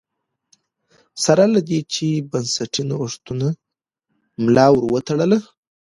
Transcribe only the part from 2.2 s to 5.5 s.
بنسټي نوښتونو ملا ور وتړله